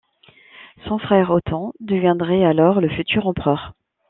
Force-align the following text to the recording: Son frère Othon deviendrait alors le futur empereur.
Son 0.87 0.97
frère 0.97 1.29
Othon 1.29 1.73
deviendrait 1.79 2.43
alors 2.43 2.81
le 2.81 2.89
futur 2.89 3.27
empereur. 3.27 3.75